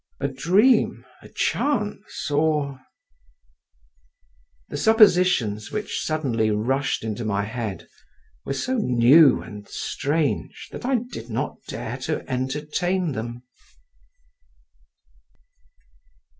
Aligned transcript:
"A 0.19 0.27
dream, 0.27 1.05
a 1.21 1.29
chance, 1.29 2.31
or…" 2.31 2.81
The 4.69 4.77
suppositions 4.77 5.71
which 5.71 6.03
suddenly 6.03 6.49
rushed 6.49 7.03
into 7.03 7.23
my 7.23 7.43
head 7.43 7.87
were 8.43 8.55
so 8.55 8.77
new 8.77 9.43
and 9.43 9.67
strange 9.67 10.69
that 10.71 10.85
I 10.85 10.95
did 11.11 11.29
not 11.29 11.57
dare 11.67 11.97
to 11.97 12.27
entertain 12.27 13.11
them. 13.11 13.43